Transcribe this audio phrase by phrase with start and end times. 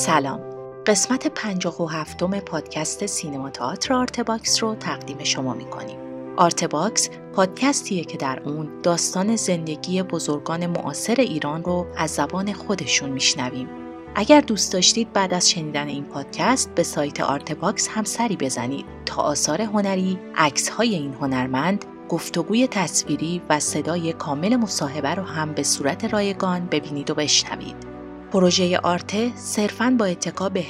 [0.00, 0.40] سلام.
[0.86, 5.98] قسمت 57 پادکست سینما تئاتر آرتباکس رو تقدیم شما می‌کنیم.
[6.36, 13.68] آرتباکس پادکستیه که در اون داستان زندگی بزرگان معاصر ایران رو از زبان خودشون میشنویم.
[14.14, 18.86] اگر دوست داشتید بعد از شنیدن این پادکست به سایت آرتباکس هم سری بزنید.
[19.06, 25.52] تا آثار هنری، عکس های این هنرمند، گفتگوی تصویری و صدای کامل مصاحبه رو هم
[25.52, 27.89] به صورت رایگان ببینید و بشنوید.
[28.32, 30.64] پروژه آرته صرفاً با اتکا به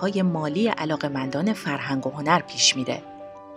[0.00, 3.02] های مالی علاقمندان فرهنگ و هنر پیش میره.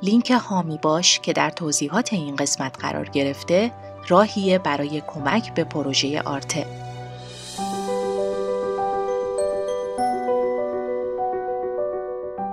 [0.02, 3.72] لینک هامی باش که در توضیحات این قسمت قرار گرفته
[4.08, 6.66] راهیه برای کمک به پروژه آرته.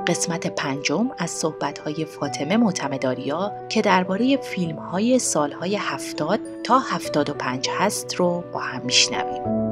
[0.07, 7.69] قسمت پنجم از صحبت‌های فاطمه معتمداریا که درباره فیلم‌های سالهای هفتاد تا هفتاد و پنج
[7.79, 9.70] هست رو با هم میشنویم.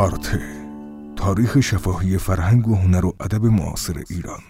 [0.00, 0.40] آرته
[1.16, 4.40] تاریخ شفاهی فرهنگ و هنر و ادب معاصر ایران.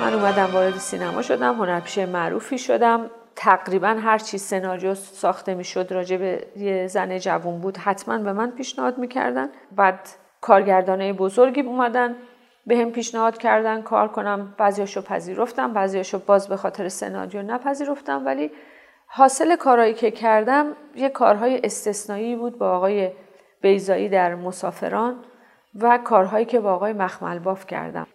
[0.00, 3.10] من اومدم وارد سینما شدم هنرپیشه معروفی شدم.
[3.36, 8.50] تقریبا هر چی سناریو ساخته می‌شد راجع به یه زن جوون بود حتما به من
[8.50, 9.48] پیشنهاد می‌کردن.
[9.76, 10.08] بعد
[10.40, 12.16] کارگردانه بزرگی اومدن
[12.66, 14.54] به هم پیشنهاد کردن کار کنم.
[14.58, 18.26] بعضیاشو پذیرفتم بعضیاشو باز به خاطر سناریو نپذیرفتم.
[18.26, 18.50] ولی
[19.06, 23.10] حاصل کارهایی که کردم یه کارهای استثنایی بود با آقای
[23.62, 25.24] بیزایی در مسافران
[25.74, 28.06] و کارهایی که با آقای مخملباف کردم.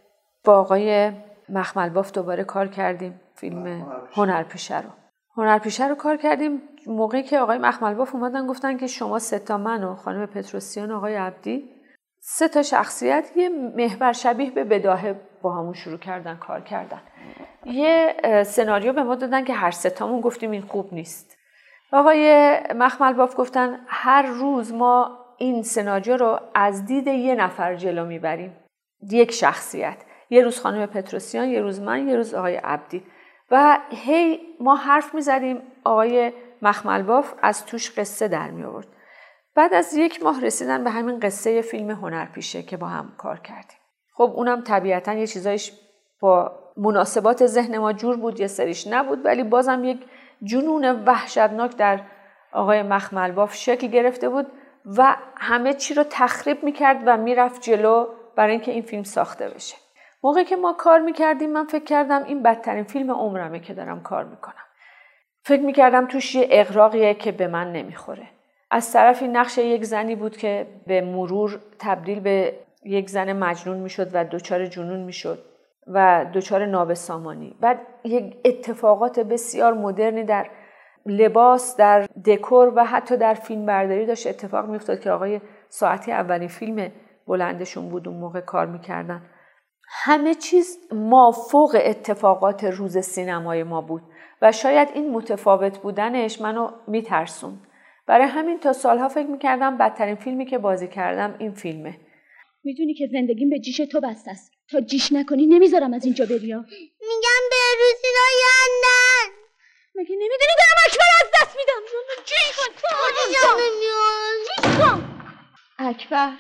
[0.44, 1.12] با آقای
[1.50, 4.82] مخملباف دوباره کار کردیم فیلم هنرپیشه.
[4.82, 4.90] رو.
[5.38, 6.62] هنرپیشه رو کار کردیم.
[6.88, 11.16] موقعی که آقای مخملباف اومدن گفتن که شما سه تا من و خانم پتروسیان آقای
[11.16, 11.75] عبدی
[12.28, 17.02] سه تا شخصیت یه محور شبیه به بداهه با همون شروع کردن کار کردن.
[17.66, 21.38] یه سناریو به ما دادن که هر ستامون گفتیم این خوب نیست.
[21.92, 28.06] آقای مخمل باف گفتن هر روز ما این سناریو رو از دید یه نفر جلو
[28.06, 28.58] می‌بریم.
[29.12, 29.98] یک شخصیت.
[30.30, 33.04] یه روز خانم پتروسیان یه روز من یه روز آقای عبدی.
[33.52, 38.88] و هی ما حرف می‌زدیم آقای مخمل باف از توش قصه در می آورد
[39.56, 43.78] بعد از یک ماه رسیدن به همین قصه فیلم هنرپیشه که با هم کار کردیم.
[44.14, 45.72] خب اونم طبیعتا یه چیزایش
[46.20, 50.06] با مناسبات ذهن ما جور بود یه سریش نبود ولی بازم یک
[50.44, 52.00] جنون وحشتناک در
[52.52, 54.48] آقای مخملباف شکل گرفته بود
[54.98, 59.76] و همه چی رو تخریب می‌کرد و می‌رفت جلو برای اینکه این فیلم ساخته بشه.
[60.24, 64.24] موقعی که ما کار می‌کردیم من فکر کردم این بدترین فیلم عمرمه که دارم کار
[64.24, 64.66] می‌کنم.
[65.44, 68.35] فکر می‌کردم توش یه اقراقیه که به من نمی‌خوره.
[68.72, 72.54] از طرفی نقش یک زنی بود که به مرور تبدیل به
[72.84, 75.40] یک زن مجنون می‌شد و دچار جنون می‌شد
[75.88, 77.56] و دچار نابسامانی.
[77.62, 80.50] بعد یک اتفاقات بسیار مدرنی در
[81.06, 84.28] لباس در دکور و حتی در فیلم برداری داشت.
[84.28, 86.92] اتفاق میافتاد که آقای ساعتی اولین فیلم
[87.28, 89.22] بلندشون بود اون موقع کار می‌کردن.
[89.88, 94.02] همه چیز مافوق اتفاقات روز سینمای ما بود
[94.42, 97.60] و شاید این متفاوت بودنش منو میترسوند.
[98.08, 102.00] برای همین تا سالها فکر می‌کردم بدترین فیلمی که بازی کردم این فیلمه.
[102.64, 104.52] می‌دونی که زندگیم به جیش تو بسته است.
[104.72, 106.66] تا جیش نکنی نمی‌ذارم از اینجا بریا
[107.02, 109.36] میگم به روزینا یندن
[109.96, 111.82] مگه نمی‌دونی دارم اکبر از دست میدم؟
[112.26, 112.58] جیش
[114.78, 115.04] کن.
[115.80, 116.32] اکبر.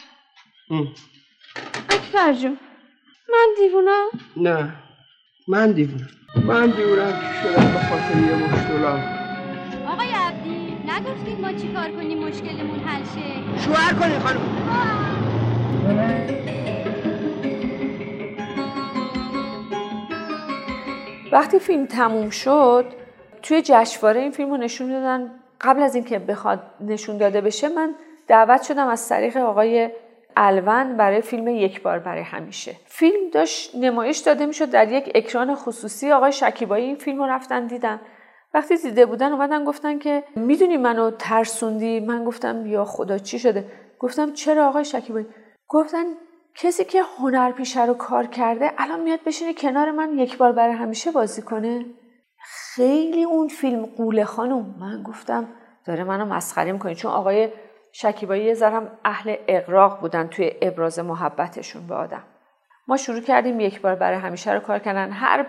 [1.89, 2.59] اکبر جون
[3.29, 4.75] من دیوونم؟ نه
[5.47, 6.09] من دیوونم.
[6.35, 9.14] من دیوونم که شدم به خاطر یه مشتولم
[10.95, 14.41] نگفتید ما چی کار کنیم مشکلمون حل شه؟ شوهر کنیم خانم.
[21.31, 22.85] وقتی فیلم تموم شد
[23.43, 25.31] توی جشنواره این فیلم رو نشون دادن.
[25.61, 27.95] قبل از اینکه بخواد نشون داده بشه من
[28.27, 29.89] دعوت شدم از طریق آقای
[30.37, 32.75] الون برای فیلم یک بار برای همیشه.
[32.85, 37.67] فیلم داشت نمایش داده می‌شد در یک اکران خصوصی آقای شکیبایی این فیلم رو رفتن
[37.67, 37.99] دیدن.
[38.55, 43.71] وقتی دیده بودن اومدن گفتن که می‌دونی منو ترسوندی؟ من گفتم یا خدا چی شده؟
[43.99, 45.25] گفتم چرا آقای شکیبایی؟
[45.67, 46.03] گفتن
[46.55, 51.11] کسی که هنرپیشه رو کار کرده الان میاد بشینه کنار من یک بار برای همیشه
[51.11, 51.85] بازی کنه؟
[52.39, 54.75] خیلی اون فیلم قوله خانم.
[54.79, 55.47] من گفتم
[55.85, 56.95] داره منو مسخره می‌کنه.
[56.95, 57.49] چون آقای
[57.91, 62.23] شکیبایی یه ذرم اهل اقراق بودن توی ابراز محبتشون به آدم.
[62.87, 65.11] ما شروع کردیم یک بار برای همیشه رو کار کردن.
[65.11, 65.45] هر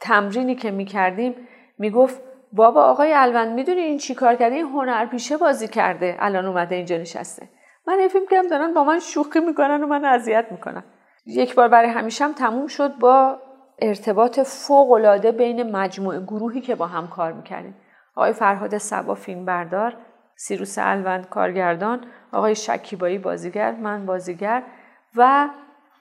[0.00, 1.34] تمرینی که می‌کردیم
[1.78, 6.16] می‌گفت بابا آقای الوند می‌دونی این چی کار کرده؟ این هنرپیشه بازی کرده.
[6.18, 7.48] الان اومده اینجا نشسته.
[7.86, 10.84] من این فیلم کردم دارن با من شوخی می‌کنن و من اذیت می‌کنن
[11.26, 13.38] یک بار برای همیشه هم تموم شد با
[13.78, 17.74] ارتباط فوق العاده بین مجموعه گروهی که با هم کار می‌کردیم.
[18.16, 19.96] آقای فرهاد سبا فیلم بردار
[20.36, 24.62] سیروس الوند کارگردان آقای شکیبایی بازیگر من بازیگر
[25.16, 25.48] و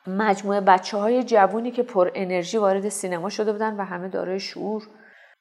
[0.07, 4.88] مجموعه بچه های جوونی که پر انرژی وارد سینما شده بودن و همه دارای شعور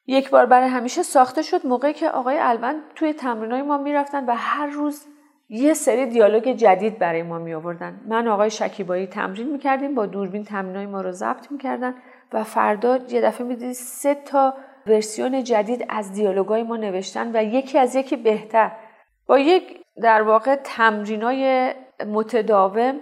[0.07, 4.35] یک بار برای همیشه ساخته شد موقعی که آقای الوند توی تمرینای ما می‌رفتن و
[4.35, 5.05] هر روز
[5.49, 10.43] یه سری دیالوگ جدید برای ما می آوردن من آقای شکیبایی تمرین می‌کردیم با دوربین
[10.43, 11.95] تمرینای ما رو ضبط می‌کردن
[12.33, 14.53] و فردا یه دفعه می‌دید سه تا
[14.87, 18.71] ورسیون جدید از دیالوگای ما نوشتن و یکی از یکی بهتر.
[19.27, 21.73] با یک در واقع تمرینای
[22.07, 22.99] متداوم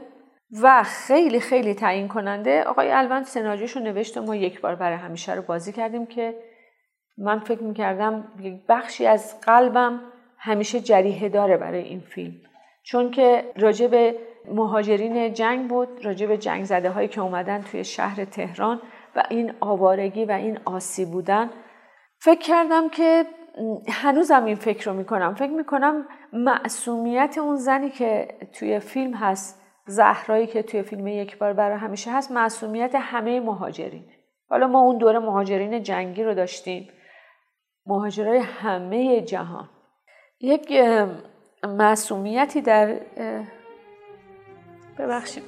[0.62, 4.98] و خیلی خیلی تعیین کننده آقای الوند سناریوش رو نوشت و ما یک بار برای
[4.98, 6.36] همیشه رو بازی کردیم که
[7.20, 10.02] من فکر می‌کردم یک بخشی از قلبم
[10.38, 12.34] همیشه جریه داره برای این فیلم.
[12.84, 14.16] چون که راجع به
[14.52, 18.82] مهاجرین جنگ بود راجع به جنگ زده هایی که اومدن توی شهر تهران
[19.16, 21.50] و این آوارگی و این آسی بودن
[22.20, 23.26] فکر کردم که
[23.90, 25.36] هنوزم این فکر رو می‌کنم.
[25.36, 31.54] فکر می‌کنم معصومیت اون زنی که توی فیلم هست زهرایی که توی فیلم یک بار
[31.54, 34.04] برای همیشه هست معصومیت همه مهاجرین
[34.50, 36.90] حالا ما اون دوره مهاجرین جنگی رو داشتیم.
[37.90, 39.70] مهاجرای همه جهان.
[40.40, 40.74] یک
[41.68, 43.00] معصومیتی در
[44.98, 45.44] ببخشید.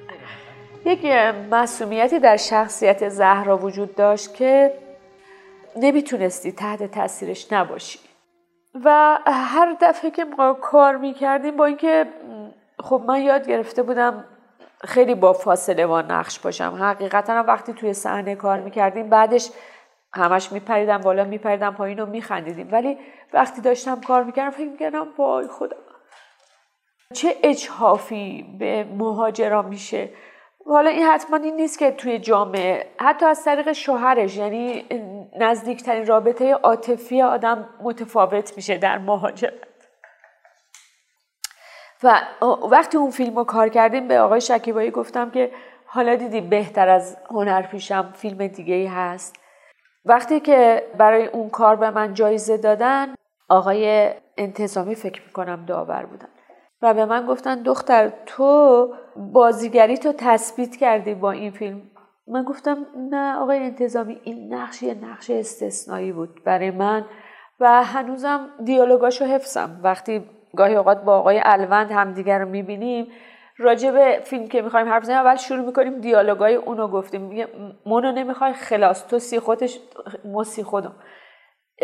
[0.84, 1.04] یک
[1.50, 4.72] معصومیتی در شخصیت زهرا وجود داشت که
[5.76, 7.98] نمی‌تونستی تحت تاثیرش نباشی.
[8.84, 12.06] و هر دفعه که ما کار می‌کردیم با اینکه
[12.80, 14.24] خب من یاد گرفته بودم
[14.84, 16.78] خیلی با فاصله با نقش باشم.
[16.80, 19.50] حقیقتا وقتی توی صحنه کار می‌کردیم بعدش
[20.16, 22.68] همش میپریدم بالا میپریدم پایین و میخندیدیم.
[22.72, 22.98] ولی
[23.32, 25.76] وقتی داشتم کار می‌کردم فکر می‌کردم وای خدا.
[27.14, 30.08] چه اجحافی به مهاجرا میشه.
[30.66, 32.86] حالا این حتما این نیست که توی جامعه.
[33.00, 34.84] حتی از طریق شوهرش یعنی
[35.38, 39.52] نزدیکترین رابطه عاطفی آدم متفاوت میشه در مهاجرت.
[42.02, 42.20] و
[42.70, 45.50] وقتی اون فیلم رو کار کردیم به آقای شکیبایی گفتم که
[45.86, 49.36] حالا دیدی بهتر از هنرپیشم فیلم دیگه ای هست.
[50.06, 53.14] وقتی که برای اون کار به من جایزه دادن
[53.48, 56.28] آقای انتظامی فکر می‌کنم داور بودن
[56.82, 61.82] و به من گفتن دختر تو بازیگری تو تثبیت کردی با این فیلم.
[62.28, 67.04] من گفتم نه آقای انتظامی این نقش یه نقش استثنایی بود برای من
[67.60, 69.80] و هنوزم دیالوگاشو حفظم.
[69.82, 70.24] وقتی
[70.56, 73.06] گاهی اوقات با آقای الوند همدیگر رو می‌بینیم
[73.58, 77.20] راجع به فیلم که می‌خوایم حرف بزنیم اول شروع می‌کنیم دیالوگای اونو گفتیم.
[77.20, 77.48] میگه
[77.86, 79.08] مونو نمی‌خوای؟ خلاص.
[79.08, 79.78] تو سی خودش
[80.24, 80.96] ما سی خودم.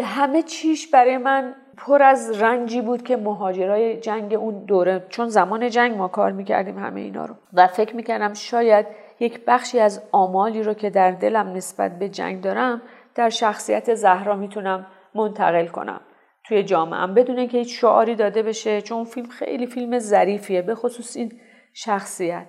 [0.04, 5.68] همه چیش برای من پر از رنجی بود که مهاجرای جنگ اون دوره چون زمان
[5.68, 7.34] جنگ ما کار می‌کردیم همه اینا رو.
[7.52, 8.86] و فکر می‌کردم شاید
[9.20, 12.82] یک بخشی از آمالی رو که در دلم نسبت به جنگ دارم
[13.14, 16.00] در شخصیت زهرا می‌تونم منتقل کنم.
[16.44, 20.62] توی جامعه بدون اینکه هیچ شعاری داده بشه چون فیلم خیلی فیلم ظریفیه.
[20.62, 21.32] به خصوص این
[21.72, 22.46] شخصیت.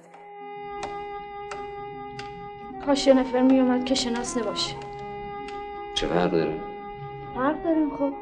[2.86, 4.76] کاش یه نفر میومد که شناس نباشه
[5.94, 6.60] چه فرق داره؟
[7.36, 8.14] فرق داریم خب.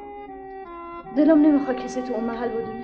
[1.18, 2.84] دلم نمی‌خواد کسی تو اون محل بدونه.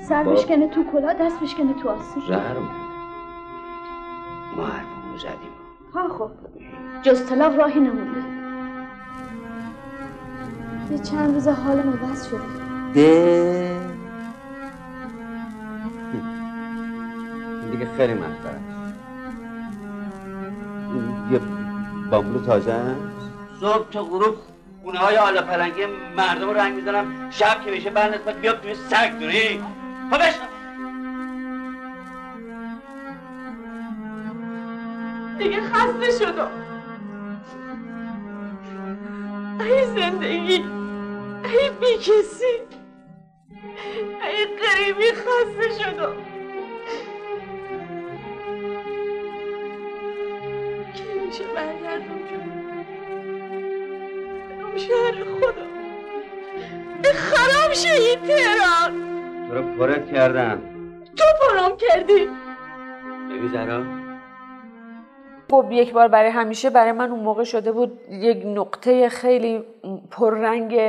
[0.00, 2.22] سر بشکنه تو کلا دست بشکنه تو آسیب.
[2.28, 2.58] زهر
[4.56, 5.52] ما حرفمون زدیم.
[5.94, 6.30] ها خب.
[7.02, 8.20] جز طلاق راهی نمونده.
[10.90, 12.38] یه چند روز حالم عوض شده.
[12.94, 13.85] ده
[17.78, 18.46] دیگه خیلی است
[21.32, 21.40] یه
[22.10, 22.96] بامبلو تازه
[23.60, 24.36] صبح تا غروب
[24.82, 27.30] خونه های آلا پلنگی مردم رنگ می‌زنم.
[27.30, 29.62] شب که بشه بر نسبت بیاد توی سگ دوری
[30.10, 30.20] خب
[35.38, 36.50] دیگه خسته شدم.
[39.60, 40.64] ای زندگی
[41.44, 42.44] ای بی کسی
[44.22, 46.35] ای قریبی خسته شدم.
[54.88, 55.66] شهر خودم.
[57.04, 58.92] ای خراب شه این تهران.
[59.48, 60.62] تو رو پرت کردم.
[61.16, 62.28] تو پرام کردی.
[63.30, 63.82] ببین زهرا.
[65.50, 69.64] خب یک بار برای همیشه برای من اون موقع شده بود یک نقطه خیلی
[70.10, 70.80] پررنگ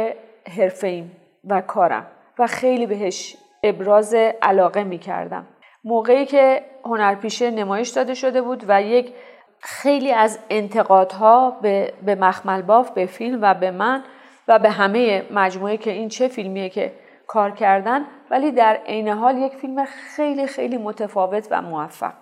[0.58, 1.12] حرفه ایم
[1.50, 2.08] و کارم
[2.40, 5.48] و خیلی بهش ابراز علاقه می کردم.
[5.84, 9.14] موقعی که هنرپیشه نمایش داده شده بود و یک
[9.60, 14.04] خیلی از انتقادها به, به مخمل باف به فیلم و به من
[14.48, 16.94] و به همه مجموعه که این چه فیلمیه که
[17.28, 19.86] کار کردن ولی در عین حال یک فیلم
[20.16, 22.14] خیلی خیلی متفاوت و موفق.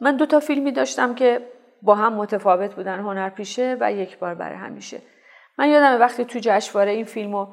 [0.00, 1.40] من دو تا فیلمی داشتم که
[1.82, 5.02] با هم متفاوت بودن هنرپیشه و یک بار برای همیشه.
[5.58, 7.46] من یادم وقتی تو جشنواره این فیلمو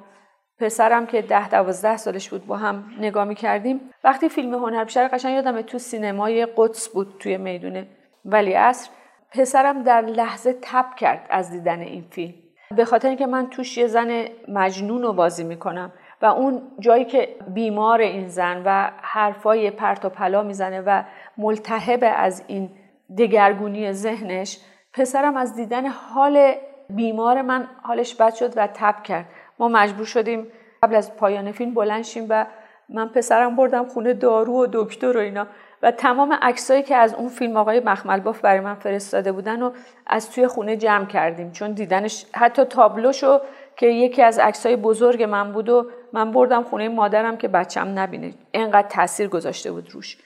[0.60, 5.36] پسرم که ده دوازده سالش بود با هم نگاه می کردیم وقتی فیلم هنرپیشه قشنگ
[5.36, 7.88] یادم تو سینمای قدس بود توی می‌دونه
[8.26, 8.90] ولی اصر
[9.34, 12.34] پسرم در لحظه تب کرد از دیدن این فیلم.
[12.76, 17.36] به خاطر اینکه من توش یه زن مجنون رو بازی می‌کنم و اون جایی که
[17.48, 21.04] بیمار این زن و حرفای پرت و پلا می‌زنه و
[21.38, 22.70] ملتهب از این
[23.18, 24.60] دگرگونی ذهنش
[24.94, 26.54] پسرم از دیدن حال
[26.90, 29.26] بیمار من حالش بد شد و تب کرد.
[29.60, 30.48] ما مجبور شدیم
[30.84, 32.46] قبل از پایان فیلم بلند شیم و
[32.90, 35.48] من پسرم بردم خونه دارو و دکتر و اینا.
[35.84, 39.72] و تمام عکسایی که از اون فیلم آقای مخمل باف برای من فرستاده بودن و
[40.08, 41.52] از توی خونه جمع کردیم.
[41.52, 43.40] چون دیدنش حتی تابلوشو
[43.78, 48.34] که یکی از عکسای بزرگ من بود و من بردم خونه مادرم که بچم نبینه.
[48.52, 50.18] اینقدر تاثیر گذاشته بود روش.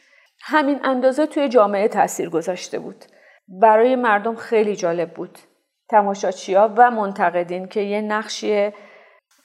[0.41, 3.05] همین اندازه توی جامعه تاثیر گذاشته بود.
[3.47, 5.39] برای مردم خیلی جالب بود.
[5.89, 8.73] تماشاچیا و منتقدین که یه نقشیه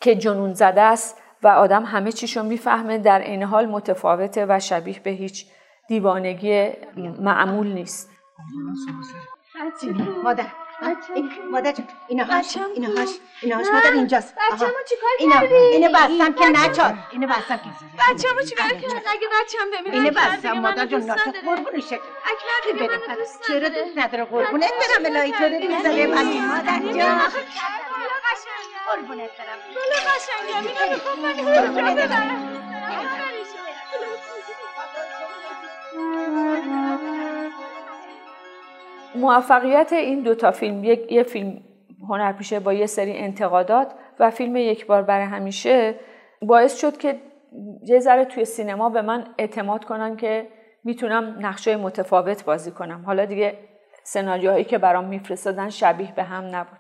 [0.01, 5.01] که جنون زده است و آدم همه چیشو می‌فهمه در این حال متفاوته و شبیه
[5.01, 5.47] به هیچ
[5.89, 6.73] دیوانگی
[7.21, 8.11] معمول نیست.
[10.25, 10.47] مادر.
[11.51, 11.75] مادر
[12.09, 13.09] اینا هاش اینا هاش
[13.43, 13.67] اینا هاش.
[13.73, 14.35] مادر اینجاست.
[14.35, 15.11] بچه‌مو چیکار
[15.41, 20.11] کردی؟ اینو بستم که نچاد اینو بستم که بچه‌مو چیکار کردی؟ اگه بچه‌م ببینه اینو
[20.11, 20.53] بستم.
[20.53, 21.33] مادر جون نداره.
[21.45, 23.69] قربونشه اکبر دیگه بره منو دوست چرا.
[23.69, 27.21] دوست نداره؟ قربونت برم الهی چرا دوست داره مادر جان.
[28.87, 29.59] قربونت برم.
[29.75, 30.63] بالا قشنگم.
[30.69, 32.07] اینو می‌خوام من کجا قربونت برم.
[32.07, 32.63] ببرم؟
[39.15, 41.61] موفقیت این دوتا فیلم یک یه فیلم
[42.09, 45.95] هنرپیشه با یه سری انتقادات و فیلم یک بار برای همیشه
[46.43, 47.21] باعث شد که
[47.83, 50.49] یه ذره توی سینما به من اعتماد کنن که
[50.85, 53.03] می‌تونم نقشه متفاوت بازی کنم.
[53.07, 53.59] حالا دیگه
[54.05, 56.79] سناریوهایی که برام میفرستادن شبیه به هم نبود.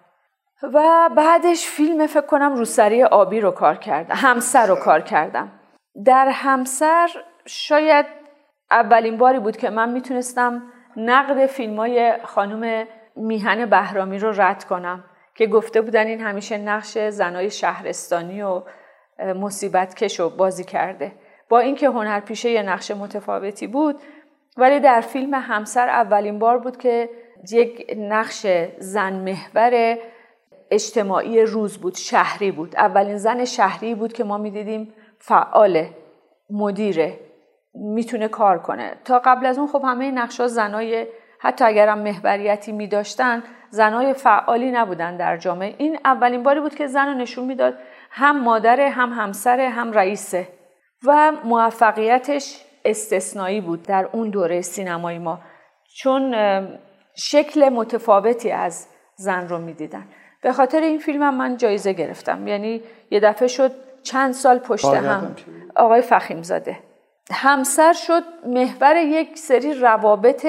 [0.62, 5.52] و بعدش فیلم فکر کنم روسری آبی رو کار کردم همسر رو کار کردم.
[6.04, 7.09] در همسر
[7.47, 8.07] شاید
[8.73, 10.62] اولین باری بود که من می‌تونستم
[10.97, 12.87] نقد فیلم های خانم
[13.17, 18.62] میهن بهرامی رو رد کنم که گفته بودن این همیشه نقش زنای شهرستانی و
[19.19, 21.12] مصیبت کش رو بازی کرده.
[21.49, 24.00] با اینکه هنرپیشه یه نقش متفاوتی بود
[24.57, 27.11] ولی در فیلم همسر اولین بار بود که
[27.50, 28.47] یک نقش
[28.79, 29.99] زن محور
[30.71, 32.76] اجتماعی روز بود شهری بود.
[32.76, 35.91] اولین زن شهری بود که ما می‌دیدیم فعاله
[36.50, 37.19] مدیره
[37.75, 38.93] می‌تونه کار کنه.
[39.05, 41.07] تا قبل از اون خب همه نقشا زنای
[41.38, 45.75] حتی اگرم محوریتی میداشتن زنای فعالی نبودن در جامعه.
[45.79, 47.75] این اولین باری بود که زن رو نشون می‌داد
[48.11, 50.49] هم مادر هم همسر هم رئیسه.
[51.07, 55.38] و موفقیتش استثنایی بود در اون دوره سینمایی ما.
[55.97, 56.35] چون
[57.14, 58.87] شکل متفاوتی از
[59.17, 60.05] زن رو می‌دیدن.
[60.43, 62.49] به خاطر این فیلم هم من جایزه گرفتم.
[62.49, 65.37] یعنی یه دفعه شد چند سال پشت هم
[65.76, 66.79] آقای فخیم زاده
[67.33, 70.47] همسر شد محور یک سری روابط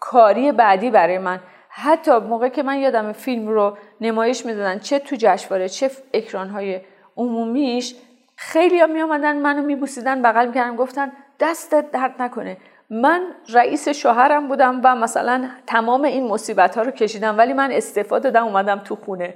[0.00, 1.40] کاری بعدی برای من.
[1.68, 6.80] حتی موقع که من یادم فیلم رو نمایش می‌دادن چه تو جشنواره چه اکرانهای
[7.16, 7.94] عمومیش
[8.36, 12.56] خیلی ها می آمدن منو میبوسیدن بغل می‌کردن گفتن دستت درد نکنه.
[12.90, 18.18] من رئیس شوهرم بودم و مثلا تمام این مصیبت ها رو کشیدم ولی من استعفا
[18.18, 19.34] دادم اومدم تو خونه.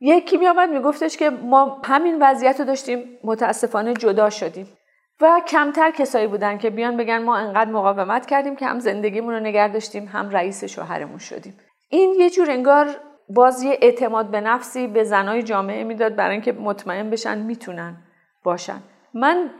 [0.00, 4.77] یکی می آمد میگفتش که ما همین وضعیت رو داشتیم متاسفانه جدا شدیم.
[5.20, 9.40] و کمتر کسایی بودن که بیان بگن ما انقدر مقاومت کردیم که هم زندگیمون رو
[9.40, 11.54] نگه داشتیم هم رئیس شوهرمون شدیم.
[11.88, 12.86] این یه جور انگار
[13.28, 17.96] باز یه اعتماد به نفسی به زنای جامعه می‌داد برای اینکه مطمئن بشن می‌تونن
[18.44, 18.82] باشن.
[19.14, 19.50] من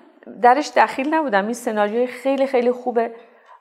[0.43, 1.45] درش دخیل نبودم.
[1.45, 3.11] این سناریوی خیلی خیلی خوبه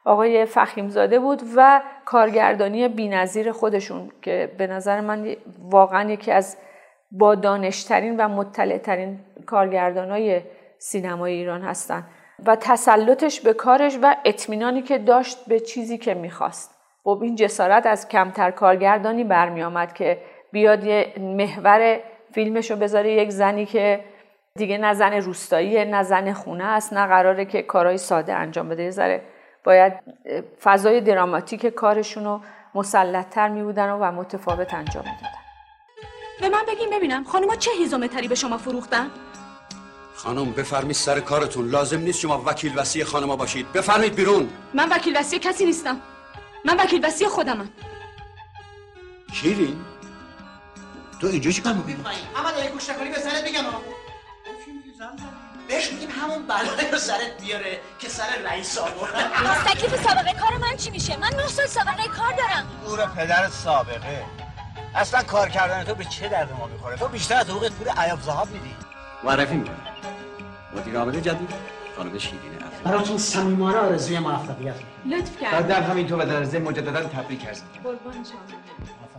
[0.05, 6.57] آقای فخیمزاده بود و کارگردانی بینظیر خودشون که به نظر من واقعا یکی از
[7.11, 10.41] با دانشترین و مطلعترین کارگردانای
[10.79, 12.03] سینمای ایران هستن
[12.45, 16.75] و تسلطش به کارش و اطمینانی که داشت به چیزی که می‌خواست.
[17.03, 21.99] خب این جسارت از کمتر کارگردانی برمی آمد که بیاد یه محور
[22.31, 24.03] فیلمشو بذاره یک زنی که
[24.55, 28.83] دیگه نه زن روستاییه نه زن خونه است نه قراره که کارهای ساده انجام بده.
[28.83, 29.21] یه
[29.63, 29.93] باید
[30.61, 32.41] فضای دراماتیک کارشون رو
[32.75, 35.37] مسلطتر می بودن و متفاوت انجام می‌دادن.
[36.41, 39.09] به من بگیم ببینم خانوما چه هیزومتری به شما فروختن؟
[40.17, 41.69] خانم بفرمید سر کارتون.
[41.69, 43.71] لازم نیست شما وکیل وسیع خانما باشید.
[43.71, 44.49] بفرمید بیرون.
[44.73, 45.97] من وکیل وسیع کسی نیستم.
[46.65, 47.69] من وکیل وسیع خودمم.
[49.33, 49.81] شیرین
[51.21, 51.95] تو اینجا چیکار می‌کنی؟
[52.35, 53.63] اما داری گوش نکنی به سرت بگم
[55.67, 60.57] بهش میگیم همون بلای رو سرت بیاره که سر رئیس آورد پس تکلیف سابقه کار
[60.57, 62.67] من چی میشه؟ من نه سال سابقه کار دارم.
[62.85, 64.25] گور پدر سابقه.
[64.95, 68.21] اصلا کار کردن تو به چه درد ما می‌خوره؟ تو بیشتر از حقوقت پول عیاب
[68.21, 68.75] زهاب میدی.
[69.23, 69.75] معرفی می‌کنم.
[70.75, 71.49] مدیر عامل جدید
[71.97, 77.03] خانم شیرینه براتون صمیمانه آرزوی موفقیت لطف بعد در همین تو و در ضمن مجددا
[77.03, 77.61] تبریک عرض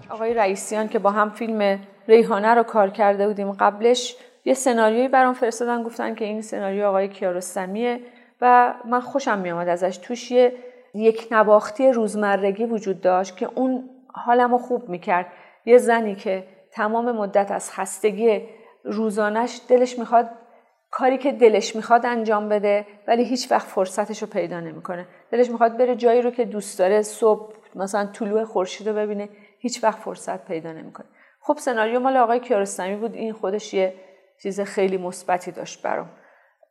[0.09, 5.35] آقای رئیسیان که با هم فیلم ریحانه رو کار کرده بودیم قبلش یه سناریویی برام
[5.35, 8.01] فرستادن گفتن که این سناریو آقای کیارستمیه
[8.41, 9.97] و من خوشم میامد ازش.
[9.97, 10.53] توش یه
[10.95, 15.27] یک نواختی روزمرگی وجود داشت که اون حالمو خوب می‌کرد.
[15.67, 18.43] یه زنی که تمام مدت از خستگی
[18.89, 20.31] روزانش دلش می‌خواد
[20.91, 25.07] کاری که دلش می‌خواد انجام بده ولی هیچ وقت فرصتش رو پیدا نمی‌کنه.
[25.31, 29.29] دلش می‌خواد بره جایی رو که دوست داره صبح مثلا طلوع خورشید رو ببینه
[29.59, 31.07] هیچ وقت فرصت پیدا نمی‌کنه.
[31.41, 33.95] خب سناریو مال آقای کیارستمی بود این خودش یه
[34.43, 36.11] چیز خیلی مثبتی داشت برام.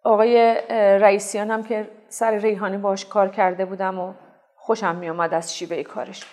[0.04, 0.62] آقای
[1.00, 4.14] رئیسیان هم که سر ریحانی باش کار کرده بودم و
[4.56, 6.26] خوشم میامد از شیوه کارش.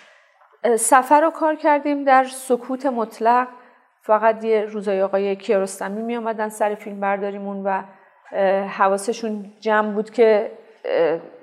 [0.79, 3.47] سفر رو کار کردیم در سکوت مطلق.
[4.05, 7.81] فقط یه روزای آقای کیارستمی می آمدن سر فیلم برداریمون و
[8.67, 10.51] حواسشون جمع بود که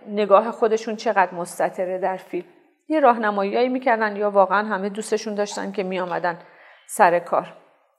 [0.09, 2.45] نگاه خودشون چقدر مستطره در فیلم.
[2.89, 6.39] یه راهنماییایی می‌کردن یا واقعا همه دوستشون داشتن که می آمدن
[6.87, 7.53] سر کار.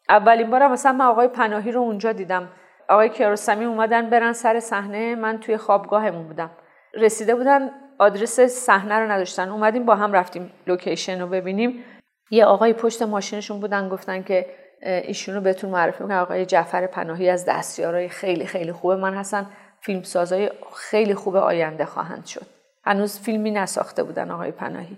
[0.09, 2.49] اولین بارم مثلا من آقای پناهی رو اونجا دیدم.
[2.89, 6.49] آقای کیارستمی اومدن برن سر صحنه من توی خوابگاهمون بودم.
[6.93, 9.49] رسیده بودن آدرس صحنه رو نداشتن.
[9.49, 11.83] اومدیم با هم رفتیم لوکیشن رو ببینیم.
[12.31, 14.45] یه آقای پشت ماشینشون بودن گفتن که
[14.81, 16.19] ایشونو بهتون معرفی می‌کنم.
[16.19, 19.49] آقای جعفر پناهی از دستیارای خیلی خیلی خوبه من هستن.
[19.81, 22.45] فیلمسازای خیلی خوب آینده خواهند شد.
[22.85, 24.97] هنوز فیلمی نساخته بودن آقای پناهی.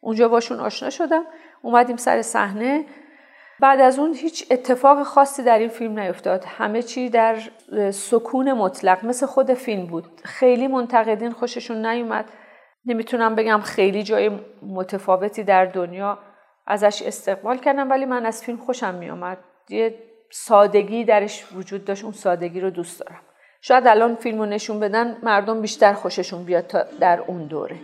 [0.00, 1.24] اونجا باشون آشنا شدم.
[1.62, 2.84] اومدیم سر صحنه.
[3.60, 6.44] بعد از اون هیچ اتفاق خاصی در این فیلم نیفتاد.
[6.44, 7.36] همه چی در
[7.90, 9.04] سکون مطلق.
[9.04, 10.20] مثل خود فیلم بود.
[10.24, 12.24] خیلی منتقدین خوششون نیومد.
[12.86, 14.30] نمی‌تونم بگم خیلی جای
[14.62, 16.18] متفاوتی در دنیا
[16.66, 19.94] ازش استقبال کردم ولی من از فیلم خوشم میومد یه
[20.30, 23.20] سادگی درش وجود داشت اون سادگی رو دوست دارم.
[23.60, 27.76] شاید الان فیلم رو نشون بدن مردم بیشتر خوششون بیاد تا در اون دوره.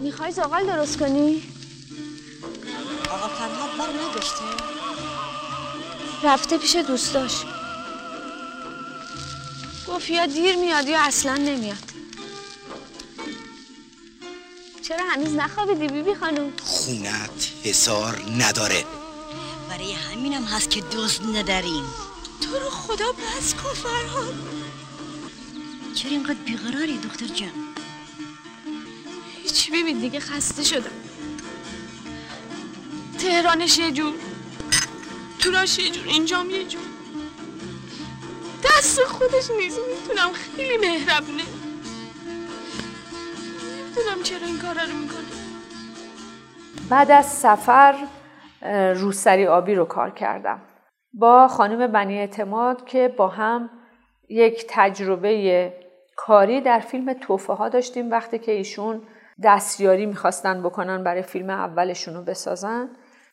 [0.00, 1.42] می‌خوای زغال درست کنی؟
[3.10, 4.77] آقا فرهاد بر نگشته
[6.22, 7.32] رفته پیش دوستاش.
[9.88, 11.92] گفت یا دیر میاد یا اصلا نمیاد.
[14.82, 18.84] چرا هنوز نخوابیدی بیبی بی خانم؟ خونت حسار نداره.
[19.68, 21.84] برای همینم هست که دوست نداریم.
[22.40, 24.34] تو رو خدا بس کن فرهاد.
[25.94, 27.52] چرا اینقدر بیقراری دختر جان؟
[29.42, 30.90] هیچی ببین دیگه خسته شدم.
[33.18, 34.14] تهرانش یه جور
[35.38, 36.82] توراش یه جور اینجام یه جور
[38.64, 39.78] دست خودش نیست.
[39.78, 41.42] می‌تونم خیلی مهربونه.
[43.72, 45.18] نمی‌دونم چرا این کارا رو می‌کنه.
[46.90, 47.94] بعد از سفر
[48.94, 50.62] روسری آبی رو کار کردم.
[51.12, 53.70] با خانم بنی اعتماد که با هم
[54.28, 55.72] یک تجربه
[56.16, 58.10] کاری در فیلم توفه ها داشتیم.
[58.10, 59.02] وقتی که ایشون
[59.42, 62.88] دستیاری می‌خواستن بکنن برای فیلم اولشون رو بسازن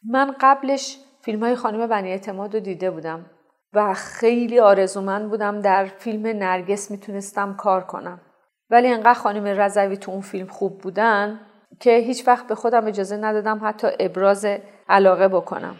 [0.09, 3.25] من قبلش فیلم های خانم بنی اعتماد رو دیده بودم
[3.73, 8.21] و خیلی آرزومند بودم در فیلم نرگس می‌تونستم کار کنم.
[8.69, 11.39] ولی انقدر خانم رضوی تو اون فیلم خوب بودن
[11.79, 14.47] که هیچ وقت به خودم اجازه ندادم حتی ابراز
[14.89, 15.75] علاقه بکنم.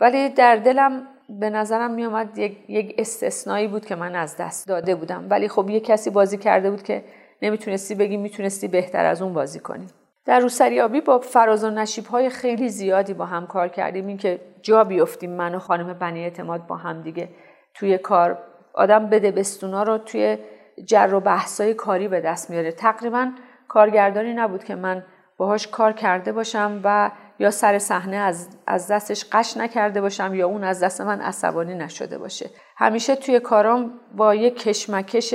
[0.00, 1.06] ولی در دلم
[1.40, 5.26] به نظرم میومد یک, یک استثنایی بود که من از دست داده بودم.
[5.30, 7.04] ولی خب یه کسی بازی کرده بود که
[7.42, 9.86] نمی‌تونستی بگی می‌تونستی بهتر از اون بازی کنی.
[10.28, 14.06] در روسریابی با فراز و نشیب های خیلی زیادی با هم کار کردیم.
[14.06, 17.28] این که جا بیفتیم من و خانم بنی اعتماد با هم دیگه
[17.74, 18.38] توی کار.
[18.74, 20.38] آدم بده بستونا رو توی
[20.84, 22.72] جر و بحثای کاری به دست میاره.
[22.72, 23.30] تقریبا
[23.68, 25.04] کارگردانی نبود که من
[25.36, 30.48] باهاش کار کرده باشم و یا سر صحنه از, از دستش قش نکرده باشم یا
[30.48, 32.50] اون از دست من عصبانی نشده باشه.
[32.76, 35.34] همیشه توی کارام با یک کشمکش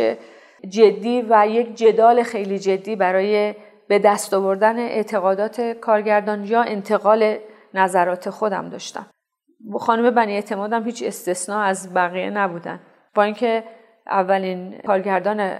[0.69, 3.55] جدی و یک جدال خیلی جدی برای
[3.87, 7.37] به دست آوردن اعتقادات کارگردان یا انتقال
[7.73, 9.05] نظرات خودم داشتم.
[9.79, 12.79] خانم بنی اعتمادم هیچ استثنا از بقیه نبودن.
[13.15, 13.63] با اینکه
[14.07, 15.57] اولین کارگردان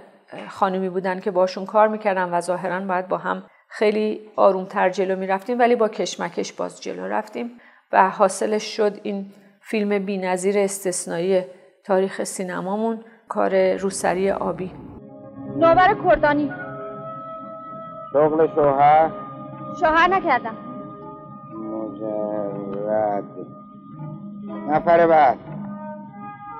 [0.48, 5.58] خانمی بودن که باشون کار می‌کردم و ظاهرا باید با هم خیلی آرومتر جلو می‌رفتیم
[5.58, 7.60] ولی با کشمکش باز جلو رفتیم
[7.92, 9.26] و حاصلش شد این
[9.60, 11.44] فیلم بینظیر استثنایی
[11.84, 14.72] تاریخ سینمامون کار روسری آبی.
[15.56, 16.63] نوبر کردانی.
[18.14, 19.10] شغل شوهر؟
[19.80, 20.56] شوهر نکردم.
[21.54, 23.24] مجرد.
[24.68, 25.38] نفر بعد.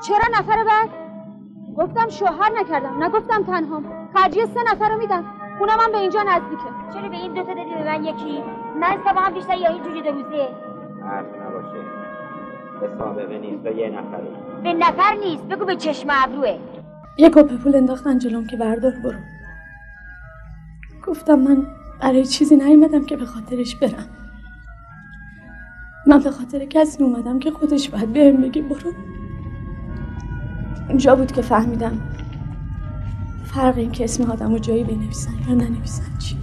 [0.07, 0.89] چرا نفر بعد؟
[1.77, 5.25] گفتم شوهر نکردم نگفتم تنهام خرجی سه نفر رو میدم.
[5.59, 6.71] خونم هم به اینجا نزدیکه.
[6.95, 8.43] چرا به این دوتا دادی به من یکی؟
[8.81, 10.49] من سبا هم بیشتر یا این جوجه دو روزه
[11.03, 11.79] حرف نباشه.
[12.81, 14.27] به سابقه نیست به یه نفره
[14.63, 16.59] به نفر نیست بگو به چشم ابروه.
[17.19, 19.19] یه کپه پول انداختن جلوم که بردار برو.
[21.15, 21.67] گفتم من
[22.01, 24.09] برای چیزی نیومدم که به خاطرش برم.
[26.07, 28.93] من به خاطر کسی اومدم که خودش باید بهم بگی برو.
[30.89, 32.01] اونجا بود که فهمیدم
[33.45, 36.37] فرق این که اسم آدم و جایی بنویسن یا ننویسن چی.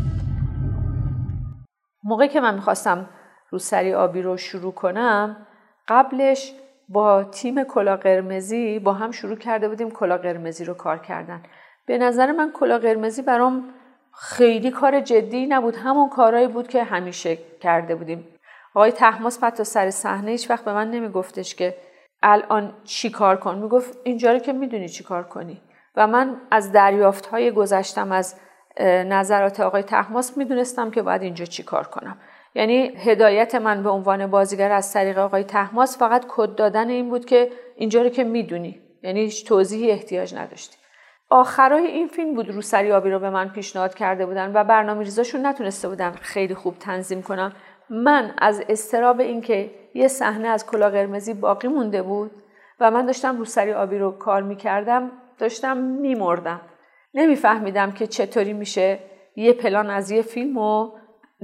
[2.03, 3.09] موقعی که من می‌خواستم
[3.49, 5.47] روسری آبی رو شروع کنم
[5.87, 6.53] قبلش
[6.89, 11.43] با تیم کلا قرمزی با هم شروع کرده بودیم کلا قرمزی رو کار کردن.
[11.85, 13.63] به نظر من کلا قرمزی برام
[14.13, 15.75] خیلی کار جدی نبود.
[15.75, 18.27] همون کارهایی بود که همیشه کرده بودیم.
[18.75, 21.75] آقای تحماس حتی سر صحنه هیچ وقت به من نمیگفتش که
[22.23, 23.55] الان چی کار کن.
[23.57, 25.61] می‌گفت اینجا رو که می‌دونی چی کار کنی.
[25.95, 28.35] و من از دریافت های گذشتم از
[29.05, 32.17] نظرات آقای تحماس می‌دونستم که باید اینجا چی کار کنم.
[32.55, 37.25] یعنی هدایت من به عنوان بازیگر از طریق آقای تحماس فقط کد دادن این بود
[37.25, 38.81] که اینجا رو که می‌دونی.
[39.03, 40.77] یعنی هیچ توضیحی احتیاج نداشتی.
[41.31, 45.45] آخرای این فیلم بود روسری آبی رو به من پیشنهاد کرده بودن و برنامه ریزاشون
[45.45, 47.51] نتونسته بودن خیلی خوب تنظیم کنم.
[47.89, 52.31] من از استراب اینکه یه صحنه از کلا قرمزی باقی مونده بود
[52.79, 56.61] و من داشتم روسری آبی رو کار می‌کردم داشتم میمردم.
[57.13, 58.99] نمیفهمیدم که چطوری میشه
[59.35, 60.91] یه پلان از یه فیلم و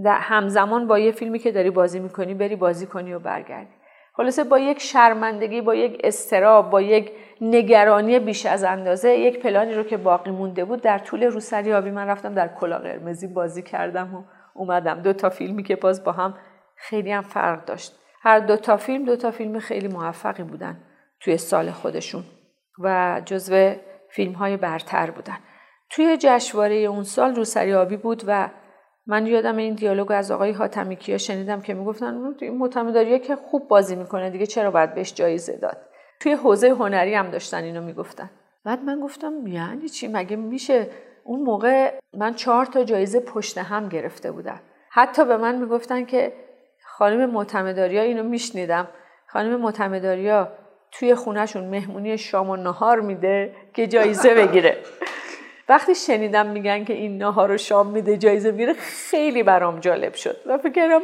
[0.08, 3.77] همزمان با یه فیلمی که داری بازی می‌کنی بری بازی کنی و برگردی.
[4.18, 9.74] خلاصه با یک شرمندگی با یک استراب با یک نگرانی بیش از اندازه یک پلانی
[9.74, 13.62] رو که باقی مونده بود در طول روسری آبی من رفتم در کلا قرمزی بازی
[13.62, 15.02] کردم و اومدم.
[15.02, 16.34] دو تا فیلمی که باز با هم
[16.76, 18.00] خیلی هم فرق داشت.
[18.22, 20.78] هر دو تا فیلم دو تا فیلم خیلی موفقی بودن
[21.20, 22.24] توی سال خودشون
[22.80, 23.74] و جزو
[24.10, 25.38] فیلم های برتر بودن.
[25.90, 28.50] توی جشنواره اون سال روسری آبی بود و
[29.08, 33.96] من یادم این دیالوگ از آقای حاتمی کیا شنیدم که می‌گفتن این که خوب بازی
[33.96, 35.78] می‌کنه دیگه چرا باید بهش جایزه داد؟
[36.20, 38.30] توی حوزه هنری هم داشتن اینو می‌گفتن.
[38.64, 40.88] بعد من گفتم یعنی چی؟ مگه میشه
[41.24, 46.34] اون موقع من چهار تا جایزه پشت هم گرفته بودم؟ حتی به من می‌گفتن که
[46.86, 48.88] خانم معتمداریا اینو میشنیدم.
[49.28, 50.52] خانم معتمداریا
[50.92, 54.78] توی خونهشون مهمونی شام و نهار میده که جایزه بگیره.
[55.70, 60.38] وقتی شنیدم میگن که این نهار و شام میده جایزه می‌گیره خیلی برام جالب شد
[60.46, 61.02] و فکر کردم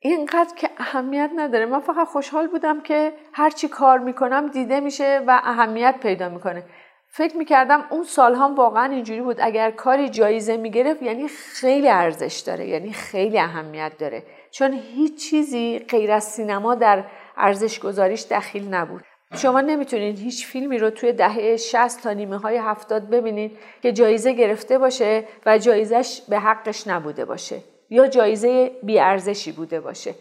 [0.00, 1.66] اینقدر که اهمیت نداره.
[1.66, 6.62] من فقط خوشحال بودم که هرچی کار می‌کنم دیده میشه و اهمیت پیدا می‌کنه.
[7.08, 9.36] فکر می‌کردم اون سال هم واقعا اینجوری بود.
[9.40, 14.22] اگر کاری جایزه می‌گرفت یعنی خیلی ارزش داره یعنی خیلی اهمیت داره.
[14.50, 17.04] چون هیچ چیزی غیر از سینما در
[17.36, 19.04] ارزش گذاریش دخیل نبود.
[19.36, 24.32] شما نمی‌تونید هیچ فیلمی رو توی دهه 60 تا نیمه های 70 ببینید که جایزه
[24.32, 30.14] گرفته باشه و جایزش به حقش نبوده باشه یا جایزه بیارزشی بوده باشه.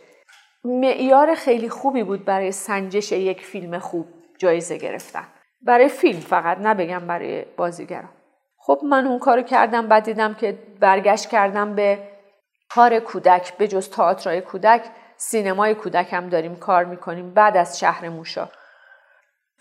[0.64, 5.28] معیار خیلی خوبی بود برای سنجش یک فیلم خوب جایزه گرفتن.
[5.62, 8.10] برای فیلم فقط نبگم برای بازیگران
[8.58, 12.00] خب من اون کارو کردم بعد دیدم که برگشت کردم به
[12.70, 14.82] کار کودک به جز تئاترای کودک.
[15.18, 18.50] سینمای کودک هم داریم کار می‌کنیم بعد از شهر موشا.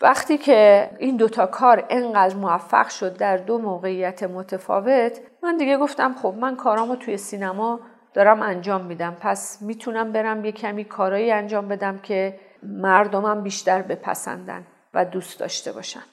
[0.01, 6.15] وقتی که این دوتا کار انقدر موفق شد در دو موقعیت متفاوت من دیگه گفتم
[6.21, 7.79] خب من کارامو توی سینما
[8.13, 9.17] دارم انجام میدم.
[9.21, 15.71] پس می‌تونم برم یه کمی کارایی انجام بدم که مردمم بیشتر بپسندن و دوست داشته
[15.71, 16.03] باشن.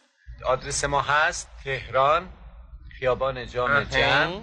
[0.47, 2.29] آدرس ما هست تهران
[2.99, 4.41] خیابان جام جمع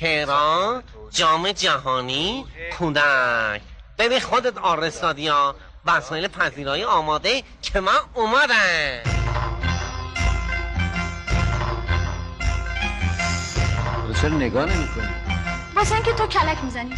[0.00, 2.44] تهران جام جهانی
[2.78, 3.60] کودک.
[3.98, 5.54] ببین خودت ها.
[5.86, 9.00] وسایل پذیرایی آماده که من اومدم.
[14.22, 15.08] چرا نگاه نمی کنی؟
[15.76, 16.94] مثلا که تو کلک می‌زنی.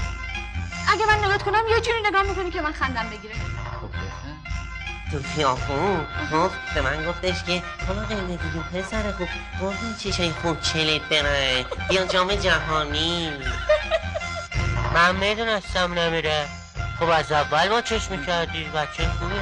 [0.88, 3.34] اگه من نگاه کنم یه جوری نگاه می‌کنی که من خندم بگیره.
[5.12, 9.28] تو خیابون خب به من گفتش که حالا قیمه دیگه پسر خوب
[9.60, 11.66] قربون چشای خوب چلت بره.
[11.88, 13.32] بیا جام جهانی.
[14.94, 16.57] من می‌دونستم نمیره.
[16.98, 19.34] خب از اول ما چشم می‌کردی بچه خوبه.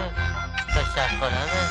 [0.69, 1.69] پسر خالمه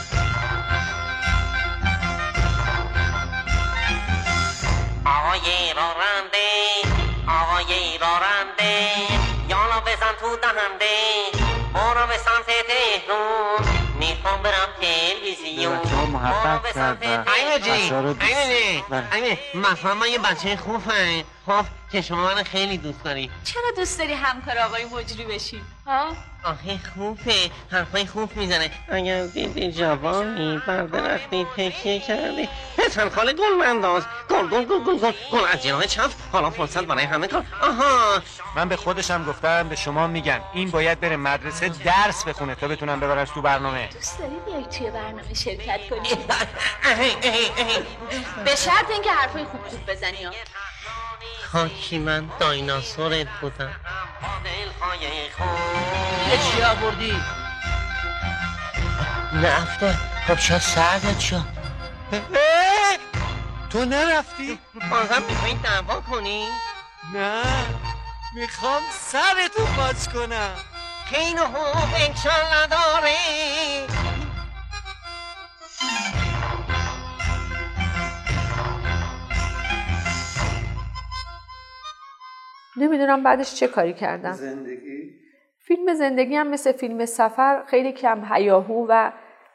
[5.06, 6.48] آقای راننده
[7.28, 8.90] آقای راننده
[9.50, 10.96] یالا بزن تو دهنده
[11.74, 15.78] برو به سمت تهرون می‌خوام برم تلویزیون.
[15.80, 17.26] بچه ها محبت کردن.
[17.36, 19.14] ایمه جی بچه ها رو دوست- ایمه بله.
[19.16, 23.32] ایمه مثلا یه بچه خوبم خب که شما من خیلی دوست داری.
[23.44, 28.72] چرا دوست داری همکار آقای مجری بشی؟ ها؟ آخه خوبه حرفای خوب می‌زنه.
[28.90, 35.12] اگر دیدی جوانی بردرختی تکیه کرده پسر خاله گل منداز گل گل گل گل گل.
[35.32, 37.46] گل از جناه چپ حالا فرصت برای همه کار.
[37.62, 38.22] آها.
[38.56, 40.40] من به خودشم گفتم به شما میگم.
[40.54, 43.88] این باید بره مدرسه درس بخونه تا بتونم ببرش تو برنامه.
[43.88, 46.10] دوست داری بیای توی برنامه شرکت کنی
[48.46, 50.32] به شرط اینکه حرفای خوب خوب بزنی ها.
[51.52, 53.76] خاکی من دایناسورت بودم.
[56.32, 57.22] یه چی آوردی؟
[59.34, 61.46] نفته خب شاید سردت شد.
[63.70, 64.60] تو نرفتی؟
[64.92, 66.48] بازم میخوایی دعوا کنی؟
[67.14, 67.44] نه.
[68.36, 70.56] می‌خوام سرتو باز کنم.
[71.10, 73.16] خیلی خوب انشالله داره
[82.78, 84.32] نمی‌دونم بعدش چه کاری کردم.
[84.32, 85.12] زندگی؟
[85.60, 89.12] فیلم زندگی هم مثل فیلم سفر خیلی کم هیاهو و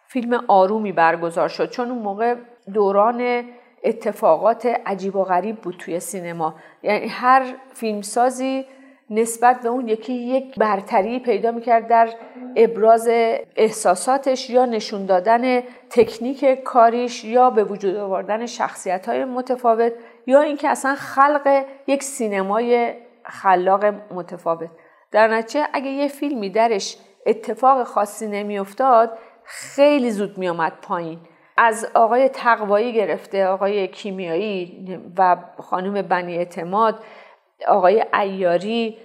[0.07, 2.35] فیلم آرومی برگزار شد چون اون موقع
[2.75, 3.45] دوران
[3.85, 6.55] اتفاقات عجیب و غریب بود توی سینما.
[6.83, 7.43] یعنی هر
[7.75, 8.67] فیلمسازی
[9.11, 12.09] نسبت به اون یکی یک برتری پیدا می‌کرد در
[12.57, 13.09] ابراز
[13.57, 19.93] احساساتش یا نشون دادن تکنیک کاریش یا به وجود آوردن شخصیت های متفاوت
[20.27, 22.95] یا اینکه اصلا خلق یک سینمای
[23.31, 24.71] خلاق متفاوت.
[25.11, 31.19] در نتیجه اگه یه فیلمی درش اتفاق خاصی نمیافتاد خیلی زود میامد پایین.
[31.57, 34.87] از آقای تقوایی گرفته آقای کیمیایی
[35.19, 36.99] و خانم بنی اعتماد
[37.69, 38.97] آقای ایاری